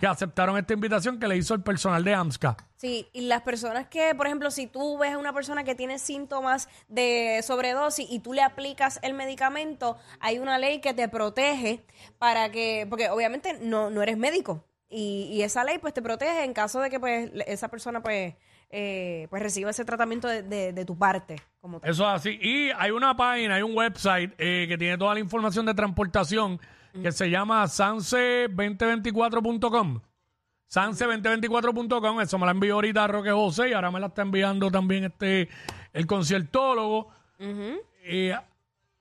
que 0.00 0.06
aceptaron 0.06 0.58
esta 0.58 0.72
invitación 0.72 1.20
que 1.20 1.28
le 1.28 1.36
hizo 1.36 1.54
el 1.54 1.62
personal 1.62 2.02
de 2.02 2.12
AMSCA. 2.12 2.56
Sí, 2.76 3.08
y 3.12 3.22
las 3.22 3.42
personas 3.42 3.86
que, 3.86 4.16
por 4.16 4.26
ejemplo, 4.26 4.50
si 4.50 4.66
tú 4.66 4.98
ves 4.98 5.12
a 5.12 5.18
una 5.18 5.32
persona 5.32 5.62
que 5.62 5.76
tiene 5.76 6.00
síntomas 6.00 6.68
de 6.88 7.40
sobredosis 7.44 8.06
y 8.10 8.18
tú 8.18 8.32
le 8.32 8.42
aplicas 8.42 8.98
el 9.02 9.14
medicamento, 9.14 9.96
hay 10.18 10.40
una 10.40 10.58
ley 10.58 10.80
que 10.80 10.92
te 10.92 11.08
protege 11.08 11.84
para 12.18 12.50
que, 12.50 12.86
porque 12.90 13.10
obviamente 13.10 13.58
no, 13.60 13.90
no 13.90 14.02
eres 14.02 14.18
médico 14.18 14.64
y, 14.96 15.28
y 15.32 15.42
esa 15.42 15.62
ley 15.64 15.78
pues 15.78 15.92
te 15.94 16.02
protege 16.02 16.44
en 16.44 16.52
caso 16.54 16.80
de 16.80 16.90
que 16.90 16.98
pues 16.98 17.30
esa 17.46 17.68
persona 17.68 18.02
pues 18.02 18.34
eh, 18.70 19.26
pues 19.30 19.42
reciba 19.42 19.70
ese 19.70 19.84
tratamiento 19.84 20.26
de, 20.28 20.42
de- 20.42 20.72
de 20.72 20.84
tu 20.84 20.96
parte. 20.98 21.36
Como 21.60 21.78
tal. 21.80 21.90
Eso 21.90 22.02
es 22.08 22.14
así. 22.14 22.38
Y 22.40 22.70
hay 22.76 22.90
una 22.90 23.16
página, 23.16 23.54
hay 23.56 23.62
un 23.62 23.76
website 23.76 24.32
eh, 24.38 24.66
que 24.68 24.76
tiene 24.78 24.98
toda 24.98 25.14
la 25.14 25.20
información 25.20 25.66
de 25.66 25.74
transportación 25.74 26.60
que 27.02 27.12
se 27.12 27.28
llama 27.28 27.62
sanse2024.com. 27.64 30.00
Sanse2024.com, 30.68 32.20
eso 32.20 32.38
me 32.38 32.46
la 32.46 32.52
envió 32.52 32.74
ahorita 32.74 33.06
Roque 33.06 33.30
José 33.30 33.70
y 33.70 33.72
ahora 33.72 33.90
me 33.90 34.00
la 34.00 34.06
está 34.08 34.22
enviando 34.22 34.70
también 34.70 35.04
este 35.04 35.48
el 35.92 36.06
conciertólogo. 36.06 37.08
Y 38.08 38.30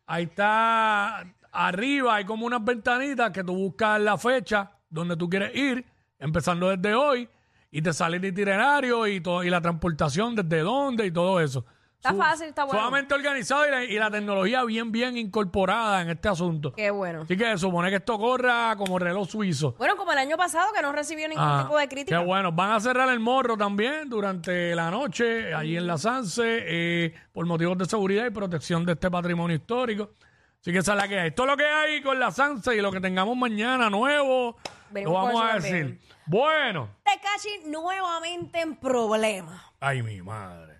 ahí 0.07 0.23
está 0.23 1.25
arriba, 1.51 2.15
hay 2.15 2.25
como 2.25 2.45
unas 2.45 2.63
ventanitas 2.63 3.31
que 3.31 3.43
tú 3.43 3.55
buscas 3.55 3.99
la 4.01 4.17
fecha 4.17 4.71
donde 4.89 5.15
tú 5.17 5.29
quieres 5.29 5.55
ir, 5.55 5.85
empezando 6.19 6.69
desde 6.69 6.93
hoy, 6.95 7.27
y 7.71 7.81
te 7.81 7.91
sale 7.93 8.17
el 8.17 8.25
itinerario 8.25 9.05
y, 9.07 9.19
todo, 9.21 9.43
y 9.43 9.49
la 9.49 9.61
transportación 9.61 10.35
desde 10.35 10.59
dónde 10.61 11.05
y 11.05 11.11
todo 11.11 11.39
eso. 11.41 11.65
Está 11.95 12.11
Su- 12.11 12.17
fácil, 12.17 12.47
está 12.49 12.63
bueno. 12.65 12.79
Sumamente 12.79 13.15
organizado 13.15 13.67
y 13.67 13.71
la, 13.71 13.83
y 13.83 13.97
la 13.97 14.11
tecnología 14.11 14.63
bien, 14.63 14.91
bien 14.91 15.17
incorporada 15.17 16.01
en 16.03 16.11
este 16.11 16.29
asunto. 16.29 16.71
Qué 16.73 16.91
bueno. 16.91 17.21
Así 17.23 17.35
que 17.35 17.57
supone 17.57 17.89
que 17.89 17.95
esto 17.95 18.19
corra 18.19 18.75
como 18.77 18.99
reloj 18.99 19.27
suizo. 19.27 19.73
Bueno, 19.79 19.95
como 19.97 20.11
el 20.11 20.19
año 20.19 20.37
pasado 20.37 20.71
que 20.73 20.83
no 20.83 20.91
recibió 20.91 21.27
ningún 21.27 21.43
Ah, 21.43 21.63
tipo 21.63 21.77
de 21.79 21.87
crítica. 21.87 22.19
Qué 22.19 22.23
bueno. 22.23 22.51
Van 22.51 22.73
a 22.73 22.79
cerrar 22.79 23.09
el 23.09 23.19
morro 23.19 23.57
también 23.57 24.07
durante 24.07 24.75
la 24.75 24.91
noche, 24.91 25.51
allí 25.55 25.75
en 25.77 25.87
la 25.87 25.97
Sanse, 25.97 26.43
eh, 26.67 27.13
por 27.33 27.45
motivos 27.47 27.75
de 27.79 27.85
seguridad 27.85 28.25
y 28.27 28.29
protección 28.29 28.85
de 28.85 28.93
este 28.93 29.09
patrimonio 29.09 29.55
histórico. 29.55 30.11
Así 30.61 30.71
que 30.71 30.77
esa 30.79 30.91
es 30.93 30.97
la 30.97 31.07
que 31.07 31.19
hay. 31.19 31.31
Todo 31.31 31.47
lo 31.47 31.57
que 31.57 31.65
hay 31.65 32.01
con 32.03 32.19
la 32.19 32.29
Sanse 32.31 32.75
y 32.75 32.81
lo 32.81 32.91
que 32.91 32.99
tengamos 33.01 33.35
mañana 33.35 33.89
nuevo, 33.89 34.57
Venimos 34.95 35.13
lo 35.13 35.19
con 35.25 35.33
vamos 35.33 35.51
a 35.51 35.55
decir. 35.59 35.99
Bueno. 36.25 36.89
Tecachi 37.03 37.69
nuevamente 37.69 38.61
en 38.61 38.75
problemas. 38.77 39.61
Ay, 39.79 40.01
mi 40.01 40.21
madre. 40.21 40.77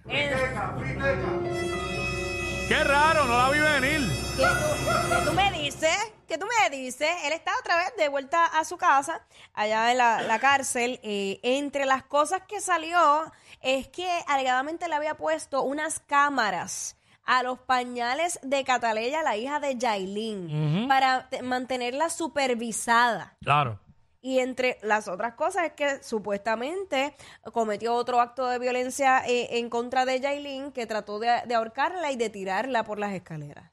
Qué 2.68 2.84
raro, 2.84 3.26
no 3.26 3.38
la 3.38 3.50
vi 3.52 3.60
venir. 3.60 4.02
¿Qué 4.36 4.44
tú, 4.44 5.10
qué 5.10 5.26
tú 5.26 5.34
me 5.34 5.52
dices? 5.52 6.14
¿Qué 6.28 6.38
tú 6.40 6.48
me 6.48 6.76
dices? 6.76 7.10
Él 7.26 7.34
está 7.34 7.52
otra 7.60 7.78
vez 7.78 7.94
de 7.98 8.08
vuelta 8.10 8.46
a 8.46 8.64
su 8.66 8.78
casa, 8.78 9.22
allá 9.54 9.92
en 9.92 10.00
la, 10.00 10.22
la 10.24 10.40
cárcel. 10.40 11.00
Eh, 11.04 11.40
entre 11.44 11.86
las 11.86 12.04
cosas 12.04 12.42
que 12.48 12.62
salió 12.62 13.32
es 13.62 13.88
que 13.90 14.10
alegadamente 14.28 14.88
le 14.88 14.96
había 14.96 15.16
puesto 15.16 15.62
unas 15.62 16.00
cámaras 16.00 16.98
a 17.26 17.44
los 17.44 17.60
pañales 17.60 18.40
de 18.42 18.64
Cataleya, 18.64 19.22
la 19.24 19.36
hija 19.38 19.60
de 19.60 19.76
Yailin, 19.78 20.88
para 20.88 21.30
te- 21.30 21.42
mantenerla 21.44 22.10
supervisada. 22.10 23.36
Claro. 23.44 23.80
Y 24.26 24.40
entre 24.40 24.80
las 24.82 25.08
otras 25.08 25.36
cosas 25.36 25.66
es 25.66 25.74
que 25.74 26.02
supuestamente 26.02 27.16
cometió 27.54 27.94
otro 27.94 28.20
acto 28.20 28.48
de 28.48 28.58
violencia 28.58 29.22
eh, 29.28 29.60
en 29.60 29.70
contra 29.70 30.04
de 30.04 30.20
Yailin 30.20 30.72
que 30.72 30.88
trató 30.88 31.20
de, 31.20 31.28
de 31.46 31.54
ahorcarla 31.54 32.12
y 32.12 32.16
de 32.16 32.32
tirarla 32.32 32.84
por 32.84 32.98
las 32.98 33.14
escaleras. 33.14 33.72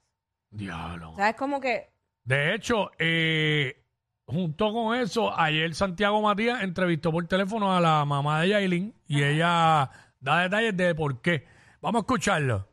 Diablo. 0.51 1.13
O 1.13 1.15
sea, 1.15 1.29
es 1.29 1.35
como 1.37 1.59
que 1.59 1.89
De 2.23 2.53
hecho, 2.53 2.91
eh, 2.99 3.83
junto 4.27 4.71
con 4.71 4.95
eso, 4.95 5.35
ayer 5.35 5.73
Santiago 5.73 6.21
Matías 6.21 6.61
entrevistó 6.61 7.11
por 7.11 7.25
teléfono 7.27 7.75
a 7.75 7.81
la 7.81 8.05
mamá 8.05 8.41
de 8.41 8.49
Yailin 8.49 8.93
y 9.07 9.23
ella 9.23 9.89
da 10.19 10.43
detalles 10.43 10.77
de 10.77 10.93
por 10.93 11.19
qué. 11.19 11.47
Vamos 11.81 12.01
a 12.01 12.03
escucharlo. 12.03 12.67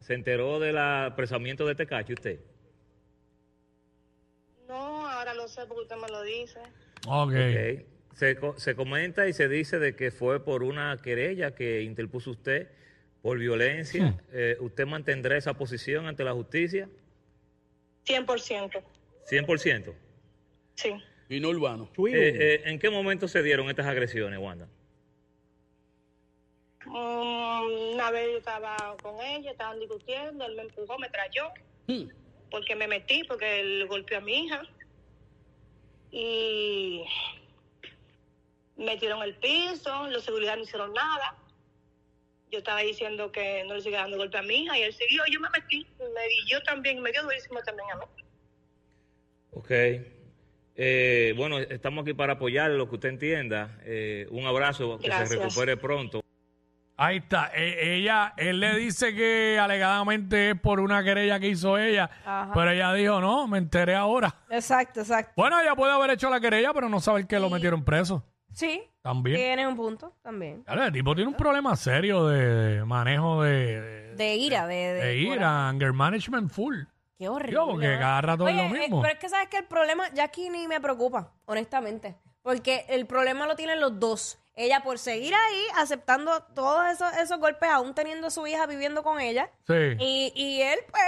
¿Se 0.00 0.14
enteró 0.14 0.58
del 0.58 0.78
apresamiento 0.78 1.64
de 1.64 1.76
Tecachi 1.76 2.14
usted? 2.14 2.40
No, 4.66 5.06
ahora 5.06 5.32
lo 5.32 5.46
sé 5.46 5.64
porque 5.66 5.82
usted 5.82 5.96
me 5.96 6.08
lo 6.08 6.20
dice. 6.22 6.58
Ok. 7.06 7.32
Ok. 7.32 7.86
Se, 8.14 8.36
co- 8.36 8.58
se 8.58 8.76
comenta 8.76 9.26
y 9.28 9.32
se 9.32 9.48
dice 9.48 9.78
de 9.80 9.96
que 9.96 10.10
fue 10.12 10.44
por 10.44 10.62
una 10.62 10.96
querella 11.02 11.54
que 11.54 11.82
interpuso 11.82 12.30
usted 12.30 12.68
por 13.22 13.38
violencia. 13.38 14.16
Eh, 14.32 14.56
¿Usted 14.60 14.86
mantendrá 14.86 15.36
esa 15.36 15.54
posición 15.54 16.06
ante 16.06 16.22
la 16.24 16.32
justicia? 16.32 16.88
100%. 18.06 18.82
100%. 19.28 19.94
Sí. 20.74 20.90
Y 21.28 21.40
no 21.40 21.48
urbano. 21.48 21.90
Eh, 21.98 22.12
eh, 22.12 22.62
¿En 22.66 22.78
qué 22.78 22.90
momento 22.90 23.26
se 23.26 23.42
dieron 23.42 23.68
estas 23.70 23.86
agresiones, 23.86 24.38
Wanda? 24.38 24.68
Mm, 26.86 27.94
una 27.94 28.10
vez 28.10 28.28
yo 28.32 28.38
estaba 28.38 28.76
con 29.02 29.20
ella, 29.24 29.50
estaban 29.52 29.80
discutiendo, 29.80 30.44
él 30.46 30.54
me 30.56 30.62
empujó, 30.62 30.98
me 30.98 31.08
trayó, 31.08 31.48
Hmm. 31.86 32.08
porque 32.50 32.76
me 32.76 32.86
metí, 32.86 33.24
porque 33.24 33.60
él 33.60 33.86
golpeó 33.88 34.18
a 34.18 34.20
mi 34.20 34.44
hija. 34.44 34.62
Y 36.16 37.04
me 38.76 38.96
tiró 38.98 39.16
en 39.16 39.22
el 39.24 39.34
piso, 39.34 40.06
los 40.10 40.22
seguridad 40.22 40.56
no 40.56 40.62
hicieron 40.62 40.92
nada. 40.92 41.36
Yo 42.52 42.58
estaba 42.58 42.82
diciendo 42.82 43.32
que 43.32 43.64
no 43.64 43.74
le 43.74 43.80
siga 43.80 44.02
dando 44.02 44.16
golpe 44.16 44.38
a 44.38 44.42
mi 44.42 44.62
hija 44.62 44.78
y 44.78 44.82
él 44.82 44.94
siguió. 44.94 45.24
Yo 45.28 45.40
me 45.40 45.48
metí, 45.50 45.84
me 45.98 46.28
di 46.28 46.36
yo 46.48 46.62
también, 46.62 47.02
me 47.02 47.10
dio 47.10 47.24
durísimo 47.24 47.60
también 47.62 47.90
a 47.90 47.96
mí. 47.96 48.04
Ok. 49.54 49.70
Eh, 50.76 51.34
bueno, 51.36 51.58
estamos 51.58 52.02
aquí 52.02 52.14
para 52.14 52.34
apoyarle 52.34 52.78
lo 52.78 52.88
que 52.88 52.94
usted 52.94 53.08
entienda. 53.08 53.76
Eh, 53.82 54.28
un 54.30 54.46
abrazo, 54.46 55.00
que 55.00 55.10
se 55.10 55.36
recupere 55.36 55.76
pronto. 55.76 56.23
Ahí 56.96 57.16
está. 57.18 57.50
E- 57.54 57.96
ella, 57.96 58.34
él 58.36 58.60
le 58.60 58.76
dice 58.76 59.14
que 59.14 59.58
alegadamente 59.58 60.50
es 60.50 60.60
por 60.60 60.78
una 60.80 61.02
querella 61.02 61.40
que 61.40 61.48
hizo 61.48 61.76
ella, 61.76 62.08
Ajá. 62.24 62.52
pero 62.54 62.70
ella 62.70 62.92
dijo, 62.92 63.20
no, 63.20 63.48
me 63.48 63.58
enteré 63.58 63.94
ahora. 63.96 64.34
Exacto, 64.50 65.00
exacto. 65.00 65.32
Bueno, 65.36 65.60
ella 65.60 65.74
puede 65.74 65.92
haber 65.92 66.10
hecho 66.10 66.30
la 66.30 66.38
querella, 66.40 66.72
pero 66.72 66.88
no 66.88 67.00
saber 67.00 67.26
que 67.26 67.38
lo 67.40 67.50
metieron 67.50 67.84
preso. 67.84 68.22
Sí, 68.52 68.80
También. 69.02 69.36
tiene 69.36 69.66
un 69.66 69.74
punto 69.74 70.14
también. 70.22 70.62
Claro, 70.62 70.84
el 70.84 70.92
tipo 70.92 71.12
tiene 71.16 71.28
un 71.28 71.36
problema 71.36 71.74
serio 71.74 72.28
de, 72.28 72.38
de 72.76 72.84
manejo 72.84 73.42
de, 73.42 73.80
de, 73.80 74.14
De 74.14 74.36
ira, 74.36 74.68
de, 74.68 74.74
de, 74.76 75.04
de 75.04 75.16
ira, 75.16 75.68
anger 75.68 75.92
management 75.92 76.50
full. 76.52 76.76
Qué 77.18 77.28
horrible. 77.28 77.52
Yo, 77.54 77.66
porque 77.66 77.96
cada 77.98 78.20
rato 78.20 78.46
es 78.46 78.54
Oye, 78.54 78.68
lo 78.68 78.74
eh, 78.76 78.78
mismo. 78.78 79.00
pero 79.02 79.14
es 79.14 79.18
que 79.18 79.28
sabes 79.28 79.48
que 79.48 79.58
el 79.58 79.64
problema 79.64 80.04
ya 80.14 80.24
aquí 80.24 80.48
ni 80.50 80.68
me 80.68 80.80
preocupa, 80.80 81.32
honestamente. 81.46 82.14
Porque 82.44 82.84
el 82.88 83.06
problema 83.06 83.46
lo 83.48 83.56
tienen 83.56 83.80
los 83.80 83.98
dos. 83.98 84.38
Ella 84.54 84.82
por 84.84 85.00
seguir 85.00 85.34
ahí, 85.34 85.62
aceptando 85.76 86.44
todos 86.54 86.86
esos, 86.92 87.12
esos 87.16 87.40
golpes, 87.40 87.68
aún 87.70 87.94
teniendo 87.94 88.28
a 88.28 88.30
su 88.30 88.46
hija 88.46 88.66
viviendo 88.66 89.02
con 89.02 89.18
ella. 89.18 89.50
Sí. 89.66 89.96
Y, 89.98 90.32
y 90.36 90.62
él, 90.62 90.78
pues, 90.90 91.02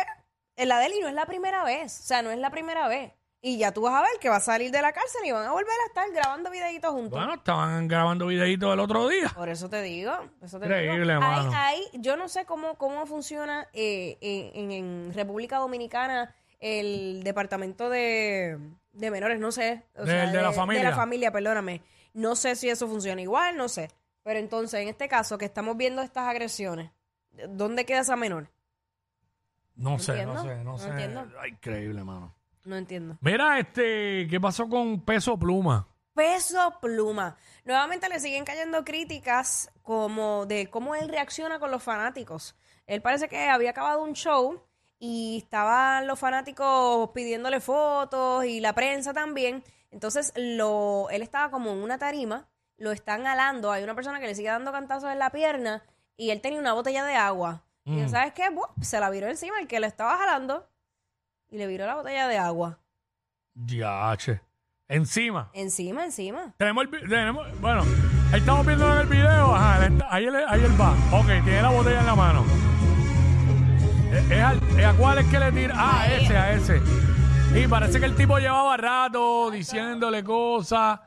en 0.56 0.68
la 0.68 0.80
de 0.80 0.86
él, 0.86 0.94
y 0.98 1.00
no 1.00 1.08
es 1.08 1.14
la 1.14 1.26
primera 1.26 1.62
vez. 1.62 2.00
O 2.00 2.02
sea, 2.02 2.22
no 2.22 2.30
es 2.32 2.38
la 2.38 2.50
primera 2.50 2.88
vez. 2.88 3.12
Y 3.42 3.58
ya 3.58 3.70
tú 3.70 3.82
vas 3.82 3.94
a 3.94 4.00
ver 4.00 4.10
que 4.18 4.28
va 4.30 4.36
a 4.36 4.40
salir 4.40 4.72
de 4.72 4.80
la 4.82 4.92
cárcel 4.92 5.20
y 5.26 5.30
van 5.30 5.46
a 5.46 5.52
volver 5.52 5.68
a 5.84 5.86
estar 5.88 6.10
grabando 6.10 6.50
videitos 6.50 6.90
juntos. 6.90 7.18
Bueno, 7.20 7.34
estaban 7.34 7.86
grabando 7.86 8.26
videitos 8.26 8.72
el 8.72 8.80
otro 8.80 9.06
día. 9.06 9.30
Por 9.34 9.48
eso 9.50 9.68
te 9.68 9.82
digo. 9.82 10.10
por 10.40 10.46
eso 10.48 10.58
te 10.58 10.64
Increíble, 10.66 11.12
digo. 11.12 11.20
mano. 11.20 11.52
Hay, 11.54 11.76
hay- 11.92 12.00
yo 12.00 12.16
no 12.16 12.28
sé 12.28 12.46
cómo, 12.46 12.76
cómo 12.78 13.06
funciona 13.06 13.68
eh, 13.74 14.16
en- 14.22 14.72
en 14.72 15.12
República 15.14 15.58
Dominicana 15.58 16.34
el 16.58 17.22
departamento 17.22 17.88
de, 17.90 18.58
de 18.96 19.10
menores, 19.10 19.38
no 19.38 19.52
sé. 19.52 19.84
O 19.96 20.04
Del- 20.04 20.32
de 20.32 20.42
la 20.42 20.52
familia. 20.52 20.82
De 20.84 20.90
la 20.90 20.96
familia, 20.96 21.30
perdóname. 21.32 21.82
No 22.14 22.34
sé 22.36 22.56
si 22.56 22.68
eso 22.68 22.88
funciona 22.88 23.20
igual, 23.20 23.56
no 23.56 23.68
sé. 23.68 23.90
Pero 24.22 24.38
entonces, 24.38 24.80
en 24.80 24.88
este 24.88 25.08
caso, 25.08 25.38
que 25.38 25.44
estamos 25.44 25.76
viendo 25.76 26.02
estas 26.02 26.28
agresiones, 26.28 26.90
¿dónde 27.48 27.84
queda 27.84 28.00
esa 28.00 28.16
menor? 28.16 28.50
No 29.76 29.98
sé, 29.98 30.12
entiendo, 30.12 30.34
no 30.34 30.42
sé, 30.42 30.56
no 30.56 30.64
no 30.64 30.78
sé. 30.78 30.88
entiendo. 30.88 31.28
Ay, 31.40 31.50
increíble, 31.50 32.02
mano. 32.02 32.34
No 32.64 32.76
entiendo. 32.76 33.16
Mira, 33.20 33.58
este, 33.58 34.26
¿qué 34.28 34.40
pasó 34.40 34.68
con 34.68 35.00
Peso 35.02 35.38
Pluma? 35.38 35.86
Peso 36.14 36.78
Pluma. 36.80 37.36
Nuevamente 37.64 38.08
le 38.08 38.18
siguen 38.18 38.44
cayendo 38.44 38.84
críticas 38.84 39.70
como 39.82 40.46
de 40.46 40.68
cómo 40.70 40.94
él 40.94 41.08
reacciona 41.08 41.58
con 41.58 41.70
los 41.70 41.82
fanáticos. 41.82 42.56
Él 42.86 43.02
parece 43.02 43.28
que 43.28 43.48
había 43.48 43.70
acabado 43.70 44.02
un 44.02 44.14
show 44.14 44.62
y 44.98 45.38
estaban 45.42 46.06
los 46.06 46.18
fanáticos 46.18 47.10
pidiéndole 47.10 47.60
fotos 47.60 48.44
y 48.44 48.60
la 48.60 48.72
prensa 48.74 49.12
también. 49.12 49.62
Entonces 49.90 50.32
lo, 50.36 51.08
él 51.10 51.22
estaba 51.22 51.50
como 51.50 51.70
en 51.72 51.78
una 51.82 51.98
tarima, 51.98 52.48
lo 52.78 52.92
están 52.92 53.26
alando. 53.26 53.70
Hay 53.72 53.82
una 53.84 53.94
persona 53.94 54.20
que 54.20 54.26
le 54.26 54.34
sigue 54.34 54.48
dando 54.48 54.72
cantazos 54.72 55.10
en 55.10 55.18
la 55.18 55.30
pierna 55.30 55.82
y 56.16 56.30
él 56.30 56.40
tenía 56.40 56.58
una 56.60 56.72
botella 56.72 57.04
de 57.04 57.14
agua. 57.16 57.62
Y 57.84 57.90
Mm. 58.02 58.08
¿sabes 58.08 58.32
qué? 58.32 58.50
Buah, 58.50 58.68
se 58.82 58.98
la 58.98 59.10
viró 59.10 59.28
encima 59.28 59.60
el 59.60 59.68
que 59.68 59.78
lo 59.80 59.86
estaba 59.86 60.16
jalando 60.18 60.68
y 61.48 61.56
le 61.58 61.66
viró 61.66 61.86
la 61.86 61.94
botella 61.94 62.26
de 62.28 62.36
agua. 62.38 62.78
Yache. 63.54 64.40
Encima. 64.88 65.50
Encima, 65.52 66.04
encima. 66.04 66.54
Tenemos 66.58 66.84
el 66.84 67.08
tenemos, 67.08 67.60
bueno, 67.60 67.82
ahí 68.32 68.38
estamos 68.40 68.64
viendo 68.66 68.92
en 68.92 68.98
el 68.98 69.06
video, 69.06 69.54
ajá, 69.54 69.86
él 69.86 69.92
está- 69.94 70.14
ahí, 70.14 70.24
él, 70.26 70.36
ahí 70.36 70.64
él 70.64 70.80
va. 70.80 70.92
Ok, 71.16 71.26
tiene 71.44 71.62
la 71.62 71.70
botella 71.70 72.00
en 72.00 72.06
la 72.06 72.14
mano. 72.14 72.44
¿Es, 74.12 74.30
es 74.30 74.42
al- 74.42 74.78
es 74.78 74.84
a 74.86 74.92
cuál 74.94 75.18
es 75.18 75.26
que 75.26 75.38
le 75.38 75.52
tira? 75.52 75.74
Ah, 75.76 76.00
a 76.02 76.14
ese, 76.14 76.36
a 76.36 76.52
ese. 76.52 76.82
Y 77.54 77.66
parece 77.66 77.98
que 78.00 78.06
el 78.06 78.14
tipo 78.16 78.38
llevaba 78.38 78.76
rato 78.76 79.50
diciéndole 79.50 80.22
cosas 80.22 81.00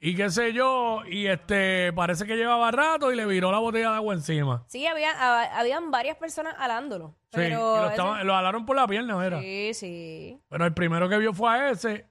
y 0.00 0.16
qué 0.16 0.30
sé 0.30 0.52
yo, 0.52 1.02
y 1.06 1.26
este, 1.28 1.92
parece 1.92 2.26
que 2.26 2.34
llevaba 2.36 2.72
rato 2.72 3.12
y 3.12 3.16
le 3.16 3.24
viró 3.24 3.52
la 3.52 3.58
botella 3.58 3.90
de 3.90 3.96
agua 3.96 4.14
encima. 4.14 4.64
Sí, 4.66 4.84
había, 4.86 5.10
ha- 5.12 5.60
habían 5.60 5.92
varias 5.92 6.16
personas 6.16 6.56
alándolo. 6.58 7.14
Sí, 7.32 7.40
y 7.40 7.44
Pero 7.44 7.76
lo, 7.76 7.82
ese- 7.84 7.90
estaban- 7.92 8.26
lo 8.26 8.32
jalaron 8.34 8.66
por 8.66 8.74
la 8.74 8.86
pierna, 8.88 9.16
mira. 9.16 9.40
sí, 9.40 9.70
sí. 9.74 10.40
Pero 10.48 10.64
el 10.66 10.74
primero 10.74 11.08
que 11.08 11.18
vio 11.18 11.32
fue 11.32 11.50
a 11.50 11.70
ese 11.70 12.06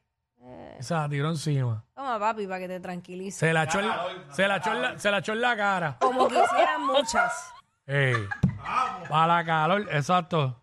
y 0.80 0.84
se 0.84 0.94
la 0.94 1.10
tiró 1.10 1.30
encima. 1.30 1.84
Toma, 1.94 2.18
papi, 2.18 2.48
para 2.48 2.60
que 2.60 2.68
te 2.70 2.80
tranquilices. 2.80 3.38
Se 3.40 3.52
la 3.52 3.64
echó 3.64 3.82
en, 3.82 3.90
se 4.32 4.48
la 4.48 4.58
echó 4.58 4.72
en 4.74 4.82
la- 4.82 4.98
se 5.00 5.12
la 5.12 5.18
echó 5.18 5.34
en 5.34 5.42
la 5.42 5.58
cara. 5.58 5.98
Como 6.00 6.28
quisieran 6.30 6.86
muchas. 6.88 7.52
Ey. 7.86 8.16
Para 9.10 9.28
la 9.38 9.46
calor, 9.46 9.88
exacto. 9.92 10.58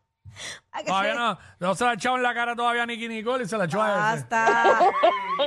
A 0.70 0.78
que 0.78 0.84
Todavía 0.84 1.12
se- 1.14 1.18
no, 1.18 1.38
no 1.58 1.74
se 1.74 1.84
la 1.84 1.90
ha 1.90 1.94
echado 1.94 2.16
en 2.16 2.22
la 2.22 2.32
cara 2.32 2.54
todavía 2.54 2.84
a 2.84 2.86
Nicky 2.86 3.08
Nicole 3.08 3.42
y 3.42 3.48
se 3.48 3.58
la 3.58 3.64
echó 3.64 3.82
a 3.82 3.88
ese. 3.88 3.98
Basta. 3.98 4.80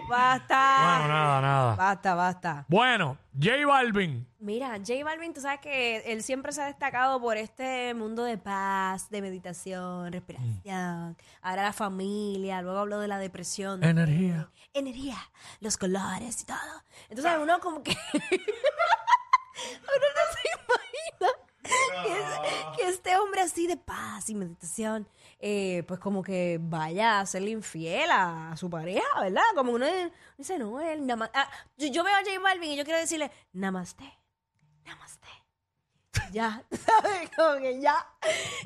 Basta. 0.09 0.97
Bueno, 0.99 1.13
nada, 1.13 1.41
nada. 1.41 1.75
Basta, 1.75 2.15
basta. 2.15 2.65
Bueno, 2.67 3.17
J 3.41 3.65
Balvin. 3.65 4.27
Mira, 4.39 4.71
J 4.85 5.03
Balvin, 5.05 5.33
tú 5.33 5.39
sabes 5.39 5.61
que 5.61 5.99
él 6.11 6.23
siempre 6.23 6.51
se 6.51 6.61
ha 6.61 6.65
destacado 6.65 7.21
por 7.21 7.37
este 7.37 7.93
mundo 7.93 8.23
de 8.25 8.37
paz, 8.37 9.09
de 9.09 9.21
meditación, 9.21 10.11
respiración. 10.11 11.15
Ahora 11.41 11.63
la 11.63 11.73
familia, 11.73 12.61
luego 12.61 12.79
habló 12.79 12.99
de 12.99 13.07
la 13.07 13.17
depresión. 13.17 13.81
Energía. 13.83 14.49
Energía, 14.73 15.17
los 15.61 15.77
colores 15.77 16.41
y 16.41 16.45
todo. 16.45 16.57
Entonces 17.09 17.31
uno 17.41 17.59
como 17.61 17.81
que... 17.83 17.91
uno 18.21 20.07
no 20.15 20.30
que, 22.03 22.11
es- 22.19 22.77
que 22.77 22.87
este 22.89 23.17
hombre 23.17 23.41
así 23.41 23.67
de 23.67 23.77
paz 23.77 24.29
y 24.29 24.35
meditación, 24.35 25.07
eh, 25.39 25.83
pues 25.87 25.99
como 25.99 26.21
que 26.23 26.57
vaya 26.61 27.19
a 27.19 27.25
serle 27.25 27.51
infiel 27.51 28.09
a, 28.11 28.55
su 28.57 28.69
pareja, 28.69 29.19
¿verdad? 29.21 29.43
Como 29.55 29.71
uno 29.73 29.85
dice, 30.37 30.57
no, 30.57 30.79
él 30.81 31.05
nama- 31.05 31.31
ah, 31.33 31.49
yo, 31.77 31.87
yo 31.87 32.03
veo 32.03 32.13
a 32.15 32.19
J 32.19 32.39
Balvin 32.39 32.71
y 32.71 32.75
yo 32.77 32.83
quiero 32.83 32.99
decirle, 32.99 33.31
namaste, 33.53 34.03
namaste. 34.85 35.27
Ya, 36.31 36.63
¿sabes? 36.71 37.29
Como 37.35 37.57
que 37.59 37.81
ya. 37.81 38.05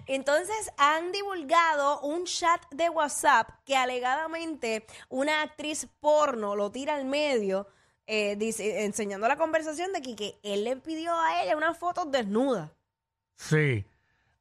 Entonces 0.05 0.71
han 0.77 1.11
divulgado 1.11 1.99
un 2.01 2.25
chat 2.25 2.61
de 2.71 2.89
WhatsApp 2.89 3.49
que 3.65 3.75
alegadamente 3.75 4.85
una 5.09 5.41
actriz 5.41 5.87
porno 5.99 6.55
lo 6.55 6.71
tira 6.71 6.95
al 6.95 7.05
medio, 7.05 7.67
eh, 8.07 8.35
dice, 8.35 8.83
enseñando 8.85 9.27
la 9.27 9.35
conversación 9.37 9.93
de 9.93 10.01
que, 10.03 10.15
que 10.15 10.39
él 10.43 10.63
le 10.63 10.75
pidió 10.77 11.19
a 11.19 11.41
ella 11.41 11.57
unas 11.57 11.75
fotos 11.77 12.11
desnudas. 12.11 12.69
Sí. 13.35 13.85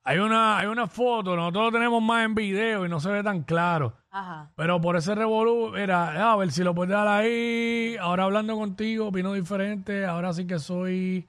Hay 0.06 0.18
una, 0.18 0.58
hay 0.58 0.66
una 0.66 0.86
foto, 0.86 1.34
nosotros 1.34 1.64
lo 1.64 1.72
tenemos 1.72 2.02
más 2.02 2.24
en 2.26 2.34
video 2.34 2.84
y 2.84 2.88
no 2.88 3.00
se 3.00 3.10
ve 3.10 3.22
tan 3.22 3.42
claro. 3.42 3.96
Ajá. 4.10 4.52
Pero 4.54 4.80
por 4.80 4.96
ese 4.96 5.14
revolú, 5.14 5.76
era, 5.76 6.30
a 6.30 6.36
ver 6.36 6.52
si 6.52 6.62
lo 6.62 6.74
puedes 6.74 6.92
dar 6.92 7.08
ahí. 7.08 7.96
Ahora 7.98 8.24
hablando 8.24 8.54
contigo, 8.54 9.08
opino 9.08 9.32
diferente. 9.32 10.04
Ahora 10.04 10.32
sí 10.32 10.46
que 10.46 10.58
soy. 10.58 11.28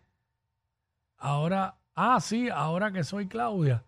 Ahora, 1.17 1.77
ah, 1.95 2.19
sí, 2.19 2.49
ahora 2.49 2.91
que 2.91 3.03
soy 3.03 3.27
Claudia. 3.27 3.85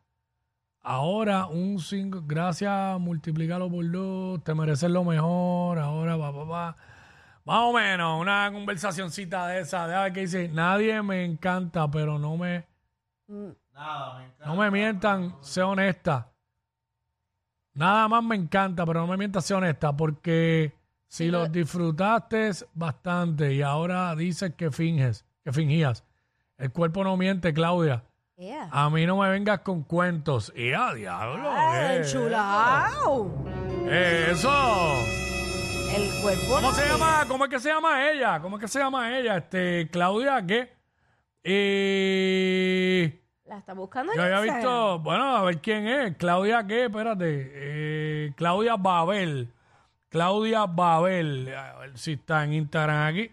Ahora 0.82 1.48
un 1.48 1.80
5, 1.80 2.24
gracias, 2.26 2.98
multiplícalo 2.98 3.70
por 3.70 3.92
dos, 3.92 4.42
te 4.46 4.54
mereces 4.56 4.90
lo 4.90 5.04
mejor. 5.04 5.80
Ahora, 5.80 6.16
va, 6.16 6.32
va, 6.32 6.44
va. 6.46 6.76
Más 7.44 7.60
o 7.60 7.74
menos, 7.74 8.22
una 8.22 8.50
conversacioncita 8.54 9.48
de 9.48 9.60
esa, 9.60 9.86
de 9.86 9.96
a 9.96 10.04
ver 10.04 10.14
qué 10.14 10.22
dice. 10.22 10.48
Nadie 10.48 11.02
me 11.02 11.26
encanta, 11.26 11.92
pero 11.92 12.18
no 12.18 12.38
me. 12.38 12.66
No 13.28 14.56
me 14.56 14.72
mientan, 14.72 15.36
sé 15.42 15.62
honesta. 15.62 16.30
Nada 17.74 18.08
más 18.08 18.24
me 18.24 18.36
encanta, 18.36 18.86
pero 18.86 19.02
no 19.02 19.08
me 19.08 19.18
mientas, 19.18 19.46
sé 19.46 19.54
honesta, 19.54 19.96
porque 19.96 20.74
si 21.08 21.30
los 21.30 21.52
disfrutaste 21.52 22.52
bastante 22.74 23.54
y 23.54 23.62
ahora 23.62 24.16
dices 24.16 24.54
que 24.56 24.72
finges, 24.72 25.26
que 25.44 25.52
fingías, 25.54 26.04
el 26.58 26.72
cuerpo 26.72 27.04
no 27.04 27.16
miente, 27.18 27.54
Claudia. 27.54 28.04
Yeah. 28.38 28.70
A 28.72 28.90
mí 28.90 29.06
no 29.06 29.18
me 29.18 29.30
vengas 29.30 29.60
con 29.62 29.82
cuentos. 29.84 30.54
Y 30.56 30.72
a 30.72 30.94
diablo. 30.94 31.50
Ah, 31.52 31.72
¿qué? 31.90 31.98
enchulao. 31.98 33.32
Eso. 33.90 34.94
El 35.96 36.22
cuerpo. 36.22 36.44
¿Cómo 36.50 36.62
no 36.62 36.72
se 36.74 36.84
es- 36.84 36.92
llama? 36.92 37.26
¿Cómo 37.28 37.46
es 37.46 37.50
que 37.50 37.60
se 37.60 37.70
llama 37.70 38.10
ella? 38.12 38.40
¿Cómo 38.40 38.58
es 38.58 38.62
que 38.62 38.68
se 38.68 38.78
llama 38.80 39.18
ella? 39.18 39.38
Este, 39.38 39.90
Claudia, 39.92 40.46
¿qué? 40.46 40.77
Eh, 41.44 43.22
La 43.46 43.58
está 43.60 43.74
buscando 43.74 44.12
en 44.14 44.18
yo 44.18 44.24
había 44.24 44.38
Instagram. 44.38 44.60
visto, 44.62 45.00
bueno, 45.00 45.36
a 45.38 45.44
ver 45.44 45.60
quién 45.62 45.88
es. 45.88 46.18
Claudia, 46.18 46.66
¿qué? 46.68 46.86
Espérate. 46.86 47.52
Eh, 47.54 48.34
Claudia 48.36 48.76
Babel. 48.76 49.54
Claudia 50.10 50.66
Babel. 50.66 51.54
A 51.56 51.78
ver 51.80 51.98
si 51.98 52.14
está 52.14 52.44
en 52.44 52.54
Instagram 52.54 53.08
aquí. 53.08 53.32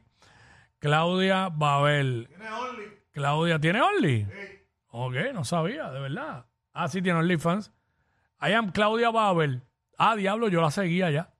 Claudia 0.78 1.49
Babel. 1.50 2.26
¿Tiene 2.28 2.50
Only? 2.50 2.84
Claudia, 3.12 3.58
¿tiene 3.58 3.80
Only? 3.80 4.26
Ok, 4.88 5.14
no 5.32 5.44
sabía, 5.44 5.90
de 5.90 6.00
verdad. 6.00 6.46
Ah, 6.73 6.88
sí, 6.88 7.00
tiene 7.02 7.19
OnlyFans. 7.21 7.73
I 8.40 8.52
am 8.52 8.71
Claudia 8.71 9.10
Babel. 9.10 9.62
Ah, 9.99 10.14
diablo, 10.17 10.49
yo 10.49 10.60
la 10.60 10.71
seguía 10.71 11.10
ya. 11.10 11.30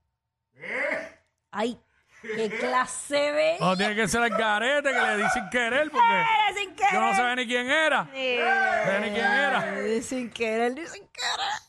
Ay, 1.51 1.77
qué 2.21 2.49
clase 2.59 3.15
de. 3.15 3.57
No, 3.59 3.77
tiene 3.77 3.95
que 3.95 4.07
ser 4.07 4.23
el 4.23 4.29
garete 4.29 4.89
que 4.91 4.99
le 5.01 5.17
di 5.17 5.29
sin 5.33 5.49
querer 5.49 5.91
porque 5.91 6.05
querer. 6.07 6.25
Yo 6.93 7.01
no 7.01 7.15
sabía 7.15 7.35
ni 7.35 7.45
quién 7.47 7.69
era. 7.69 8.03
No 8.03 8.09
sabía 8.11 8.99
ni 9.01 9.09
quién 9.11 9.25
era. 9.25 9.79
Eh, 9.81 10.01
Sin 10.01 10.29
querer, 10.29 10.73
ni 10.73 10.85
sin 10.87 11.07
querer. 11.07 11.61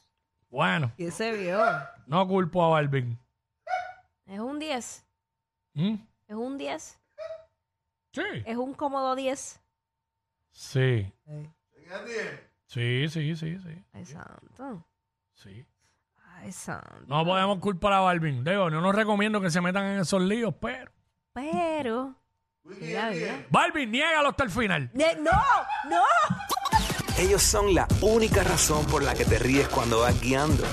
Bueno, 0.49 0.93
¿Qué 0.97 1.11
se 1.11 1.33
vio? 1.33 1.59
no 2.07 2.27
culpo 2.29 2.65
a 2.65 2.69
Balvin. 2.71 3.19
Es 4.27 4.41
un 4.41 4.59
10. 4.59 5.07
¿Mm? 5.75 5.95
Es 6.29 6.35
un 6.35 6.59
10. 6.59 7.01
Sí. 8.13 8.23
Es 8.47 8.57
un 8.57 8.73
cómodo 8.75 9.15
10. 9.15 9.61
Sí. 10.51 11.13
Sí, 12.67 13.09
sí, 13.09 13.37
sí, 13.37 13.59
sí. 13.59 13.85
Ay, 13.93 14.05
santo. 14.07 14.85
sí. 15.35 15.67
Ay, 16.39 16.53
santo. 16.53 17.05
No 17.07 17.25
podemos 17.25 17.59
culpar 17.61 17.93
a 17.93 18.01
Balvin. 18.01 18.43
Digo, 18.45 18.69
yo 18.71 18.81
no 18.81 18.93
recomiendo 18.93 19.41
que 19.41 19.51
se 19.51 19.61
metan 19.61 19.85
en 19.85 20.01
esos 20.01 20.21
líos, 20.23 20.55
pero. 20.61 20.91
Pero. 21.33 22.15
Mira, 22.81 23.11
mira. 23.11 23.47
Balvin, 23.51 23.91
niégalo 23.91 24.29
hasta 24.31 24.45
el 24.45 24.51
final. 24.51 24.91
Ne- 24.93 25.17
¡No! 25.17 25.31
¡No! 25.89 26.03
Ellos 27.19 27.43
son 27.43 27.75
la 27.75 27.87
única 28.03 28.43
razón 28.45 28.85
por 28.87 29.03
la 29.03 29.15
que 29.15 29.25
te 29.25 29.39
ríes 29.39 29.69
cuando 29.69 30.01
vas 30.01 30.21
guiando. 30.21 30.65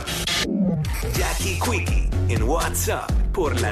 Jackie 1.15 1.59
Quickie 1.59 2.09
en 2.29 2.43
WhatsApp 2.43 3.09
por 3.33 3.59
la 3.61 3.71